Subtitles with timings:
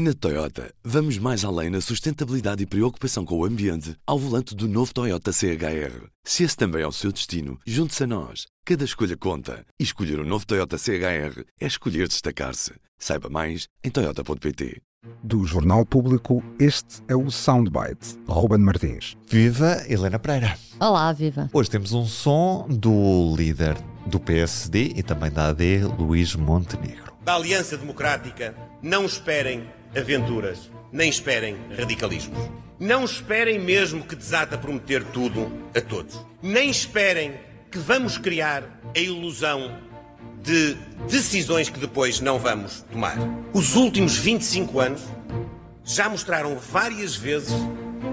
[0.00, 4.68] Na Toyota, vamos mais além na sustentabilidade e preocupação com o ambiente ao volante do
[4.68, 6.06] novo Toyota CHR.
[6.22, 8.46] Se esse também é o seu destino, junte-se a nós.
[8.64, 9.66] Cada escolha conta.
[9.76, 12.74] E escolher o um novo Toyota CHR é escolher destacar-se.
[12.96, 14.80] Saiba mais em Toyota.pt.
[15.20, 18.20] Do Jornal Público, este é o Soundbite.
[18.28, 19.16] Ruben Martins.
[19.28, 20.56] Viva Helena Pereira.
[20.78, 21.50] Olá, viva.
[21.52, 23.76] Hoje temos um som do líder
[24.06, 27.14] do PSD e também da AD, Luís Montenegro.
[27.24, 29.66] Da Aliança Democrática, não esperem
[29.98, 32.38] aventuras, nem esperem radicalismos.
[32.78, 36.18] Não esperem mesmo que desata prometer tudo a todos.
[36.40, 37.34] Nem esperem
[37.70, 39.76] que vamos criar a ilusão
[40.42, 40.76] de
[41.08, 43.16] decisões que depois não vamos tomar.
[43.52, 45.02] Os últimos 25 anos
[45.84, 47.54] já mostraram várias vezes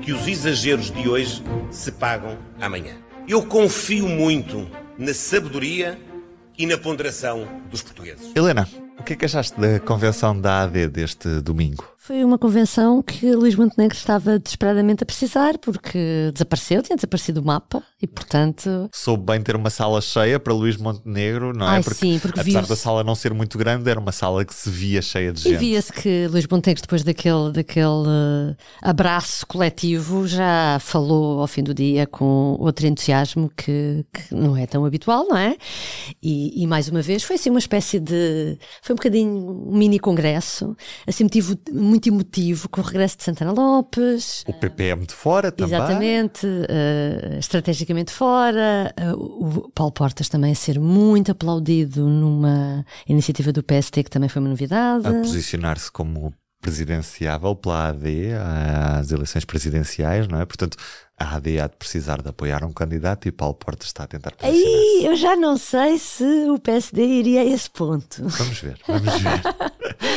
[0.00, 2.96] que os exageros de hoje se pagam amanhã.
[3.26, 4.68] Eu confio muito
[4.98, 5.98] na sabedoria
[6.56, 8.30] e na ponderação dos portugueses.
[8.34, 8.68] Helena,
[8.98, 11.92] o que é que achaste da convenção da AD deste domingo?
[12.04, 17.44] Foi uma convenção que Luís Montenegro estava desesperadamente a precisar porque desapareceu, tinha desaparecido o
[17.44, 18.90] mapa e, portanto.
[18.92, 21.76] Soube bem ter uma sala cheia para Luís Montenegro, não é?
[21.76, 24.52] Ai, porque, sim, porque apesar da sala não ser muito grande, era uma sala que
[24.52, 25.54] se via cheia de gente.
[25.54, 31.62] E via-se que Luís Montenegro, depois daquele, daquele uh, abraço coletivo, já falou ao fim
[31.62, 35.56] do dia com outro entusiasmo que, que não é tão habitual, não é?
[36.20, 38.58] E, e, mais uma vez foi assim uma espécie de.
[38.82, 40.76] Foi um bocadinho um mini congresso,
[41.06, 44.44] assim, motivo muito emotivo com o regresso de Santana Lopes.
[44.46, 45.74] O PPM de fora também.
[45.74, 48.94] Exatamente, uh, estrategicamente fora.
[49.16, 54.28] Uh, o Paulo Portas também a ser muito aplaudido numa iniciativa do PST que também
[54.28, 55.06] foi uma novidade.
[55.06, 56.32] A posicionar-se como
[56.62, 58.32] presidenciável pela AD
[58.98, 60.46] às eleições presidenciais, não é?
[60.46, 60.78] Portanto,
[61.18, 64.32] a AD há de precisar de apoiar um candidato e Paulo Portas está a tentar
[64.40, 68.22] Aí eu já não sei se o PSD iria a esse ponto.
[68.26, 69.42] Vamos ver, vamos ver.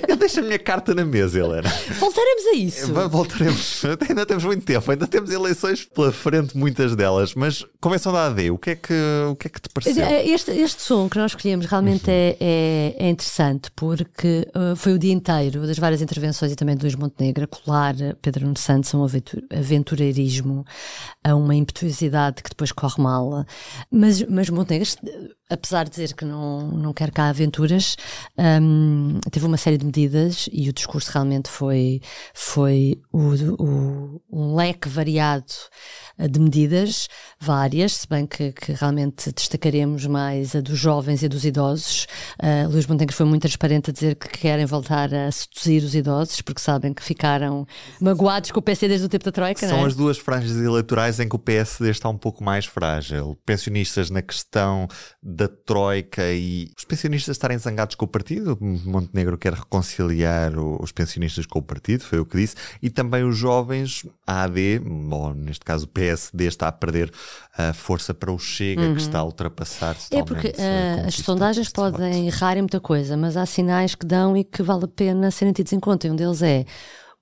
[0.08, 1.68] eu deixo a minha carta na mesa, Helena.
[1.98, 2.92] Voltaremos a isso.
[3.08, 3.82] Voltaremos.
[4.08, 7.34] Ainda temos muito tempo, ainda temos eleições pela frente, muitas delas.
[7.34, 8.94] Mas convenção da AD, o que é que,
[9.30, 10.06] o que, é que te pareceu?
[10.06, 12.14] Este, este som que nós escolhemos realmente uhum.
[12.14, 16.76] é, é, é, interessante porque uh, foi o dia inteiro das várias intervenções e também
[16.76, 19.06] do Luís Montenegro colar Pedro Nuno Santos a um
[19.50, 20.64] aventureirismo
[21.22, 23.44] a uma impetuosidade que depois corre mal.
[23.90, 24.88] Mas, mas Montenegro,
[25.48, 27.96] apesar de dizer que não, não quer cá aventuras,
[28.36, 32.00] um, teve uma série de medidas e o discurso realmente foi,
[32.34, 35.52] foi o, o, um leque variado
[36.18, 37.08] de medidas,
[37.38, 42.06] várias, se bem que, que realmente destacaremos mais a dos jovens e dos idosos.
[42.42, 46.40] Uh, Luís Montenegro foi muito transparente a dizer que querem voltar a seduzir os idosos,
[46.40, 47.66] porque sabem que ficaram
[48.00, 49.68] magoados com o PSD desde o tempo da Troika.
[49.68, 49.86] São é?
[49.86, 53.38] as duas franjas eleitorais em que o PSD está um pouco mais frágil.
[53.44, 54.88] Pensionistas na questão
[55.36, 58.56] da Troika e os pensionistas estarem zangados com o partido.
[58.60, 63.36] Montenegro quer reconciliar os pensionistas com o partido, foi o que disse, e também os
[63.36, 64.80] jovens, a AD,
[65.10, 67.12] ou neste caso o PSD, está a perder
[67.56, 68.94] a força para o Chega, uhum.
[68.94, 70.14] que está a ultrapassar-se.
[70.14, 74.36] É porque uh, as sondagens podem errar em muita coisa, mas há sinais que dão
[74.36, 76.06] e que vale a pena serem tidos em conta.
[76.06, 76.64] E um deles é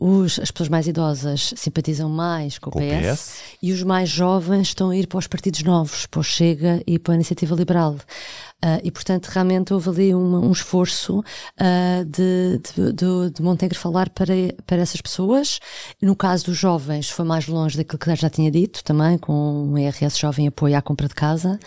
[0.00, 4.08] os, as pessoas mais idosas simpatizam mais com o, com PS, PS, e os mais
[4.08, 7.54] jovens estão a ir para os partidos novos, para o Chega e para a Iniciativa
[7.54, 7.96] Liberal.
[8.64, 13.78] Uh, e, portanto, realmente houve ali uma, um esforço uh, de, de, de, de, Montenegro
[13.78, 14.34] falar para,
[14.66, 15.60] para essas pessoas.
[16.00, 19.78] No caso dos jovens, foi mais longe daquilo que já tinha dito, também, com um
[19.78, 21.58] IRS jovem apoio à compra de casa.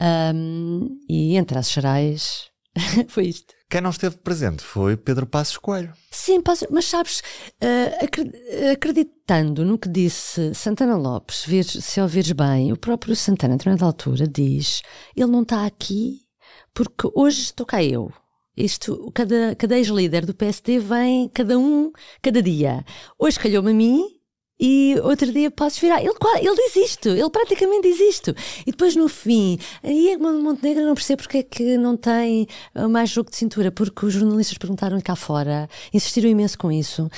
[0.00, 2.50] Um, e entre as gerais,
[3.08, 3.54] foi isto.
[3.74, 5.92] Quem não esteve presente foi Pedro Passos Coelho.
[6.08, 6.40] Sim,
[6.70, 7.24] mas sabes,
[7.60, 11.44] uh, acreditando no que disse Santana Lopes,
[11.82, 14.80] se ouvires bem, o próprio Santana, em da altura, diz:
[15.16, 16.20] ele não está aqui
[16.72, 18.12] porque hoje estou cá eu.
[18.56, 21.90] Isto, cada, cada ex-líder do PSD vem, cada um,
[22.22, 22.84] cada dia.
[23.18, 24.13] Hoje calhou-me a mim,
[24.58, 26.00] e outro dia posso virar.
[26.00, 28.34] Ele, ele diz isto, ele praticamente diz isto.
[28.66, 32.88] E depois no fim, aí é Montenegro não percebe porque é que não tem uh,
[32.88, 37.08] mais jogo de cintura, porque os jornalistas perguntaram-lhe cá fora, insistiram imenso com isso.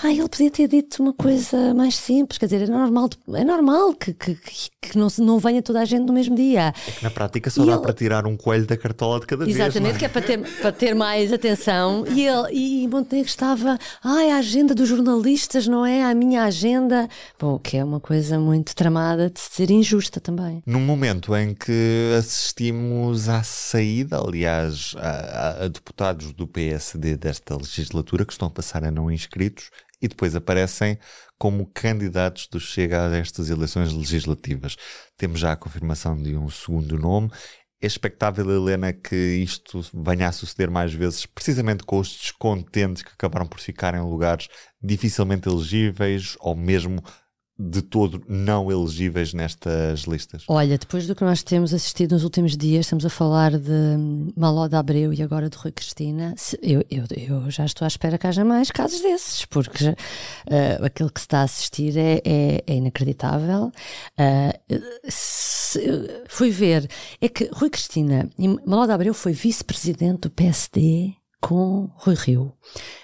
[0.00, 3.92] Pá, ele podia ter dito uma coisa mais simples, quer dizer, é normal, é normal
[3.92, 4.34] que, que,
[4.80, 6.72] que não, não venha toda a gente no mesmo dia.
[6.88, 7.82] É que na prática só e dá ele...
[7.82, 9.76] para tirar um coelho da cartola de cada Exatamente, vez.
[9.76, 12.06] Exatamente, que é para ter, para ter mais atenção.
[12.08, 17.06] E, ele, e Montenegro estava, ai, a agenda dos jornalistas não é a minha agenda.
[17.38, 20.62] Bom, que é uma coisa muito tramada de ser injusta também.
[20.64, 28.24] Num momento em que assistimos à saída, aliás, a, a deputados do PSD desta legislatura
[28.24, 29.70] que estão a passar a não inscritos
[30.00, 30.98] e depois aparecem
[31.38, 34.76] como candidatos do Chega a estas eleições legislativas.
[35.16, 37.30] Temos já a confirmação de um segundo nome.
[37.82, 43.10] É expectável, Helena, que isto venha a suceder mais vezes, precisamente com os descontentes que
[43.10, 44.48] acabaram por ficar em lugares
[44.82, 47.02] dificilmente elegíveis ou mesmo
[47.60, 50.44] de todo não elegíveis nestas listas?
[50.48, 54.66] Olha, depois do que nós temos assistido nos últimos dias, estamos a falar de Maló
[54.66, 58.26] de Abreu e agora de Rui Cristina, eu, eu, eu, já estou à espera que
[58.26, 62.74] haja mais casos desses, porque uh, aquilo que se está a assistir é, é, é
[62.74, 63.70] inacreditável.
[64.18, 65.80] Uh, se,
[66.28, 66.88] fui ver,
[67.20, 68.30] é que Rui Cristina,
[68.66, 72.52] Maló de Abreu foi vice-presidente do PSD com Rui Rio.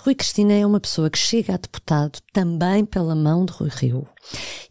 [0.00, 4.06] Rui Cristina é uma pessoa que chega a deputado também pela mão de Rui Rio.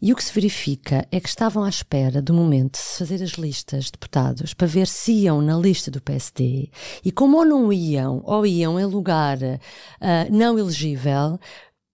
[0.00, 3.22] E o que se verifica é que estavam à espera do momento de se fazer
[3.22, 6.70] as listas de deputados para ver se iam na lista do PSD
[7.04, 9.56] e como ou não iam ou iam em lugar uh,
[10.30, 11.38] não elegível,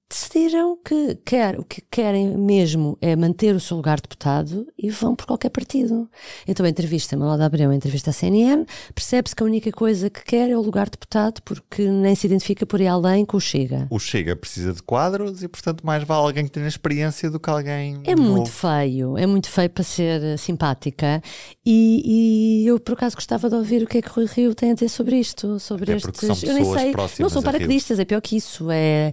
[0.09, 4.91] decidiram que quer, o que querem mesmo é manter o seu lugar de deputado e
[4.91, 6.09] vão por qualquer partido.
[6.47, 8.65] Então a entrevista, Malada Abreu, a entrevista à CNN,
[8.95, 12.27] percebe-se que a única coisa que quer é o lugar de deputado porque nem se
[12.27, 13.87] identifica por ir além com o Chega.
[13.91, 17.51] O Chega precisa de quadros e, portanto, mais vale alguém que tenha experiência do que
[17.51, 18.01] alguém.
[18.05, 18.31] É novo.
[18.31, 21.23] muito feio, é muito feio para ser eh, simpática
[21.65, 24.71] e, e, eu, por acaso, gostava de ouvir o que é que Rui Rio tem
[24.71, 26.21] a dizer sobre isto, sobre Até estes.
[26.21, 29.13] São eu nem sei, não são paraquedistas, é pior que isso, é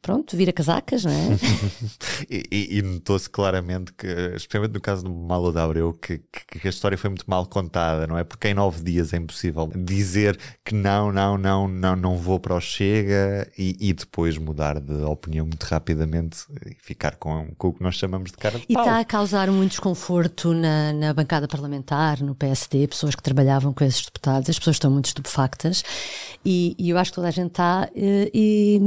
[0.00, 1.38] pronto, vira casacas, não é?
[2.28, 6.60] e, e, e notou-se claramente que, especialmente no caso do Malo da Abreu, que, que,
[6.60, 8.24] que, a história foi muito mal contada, não é?
[8.24, 12.54] Porque em nove dias é impossível dizer que não, não, não, não, não vou para
[12.54, 17.72] o Chega e, e depois mudar de opinião muito rapidamente e ficar com, com o
[17.72, 18.82] que nós chamamos de cara de E pau.
[18.82, 23.84] está a causar muito desconforto na, na bancada parlamentar, no PSD, pessoas que trabalhavam com
[23.84, 25.82] esses deputados, as pessoas estão muito estupefactas
[26.44, 28.80] e, e eu acho que toda a gente está eh, e,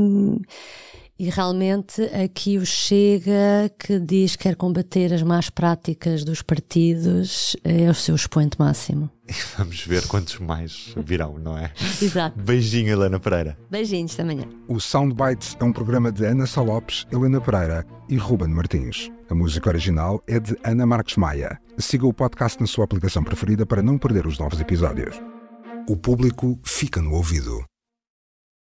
[1.23, 7.55] e realmente aqui o Chega, que diz que quer combater as más práticas dos partidos,
[7.63, 9.09] é o seu expoente máximo.
[9.25, 11.71] E vamos ver quantos mais virão, não é?
[12.03, 12.37] Exato.
[12.41, 13.57] Beijinho, Helena Pereira.
[13.71, 14.43] Beijinhos, até amanhã.
[14.67, 19.09] O Soundbites é um programa de Ana Salopes, Helena Pereira e Ruben Martins.
[19.29, 21.57] A música original é de Ana Marques Maia.
[21.77, 25.15] Siga o podcast na sua aplicação preferida para não perder os novos episódios.
[25.87, 27.63] O público fica no ouvido.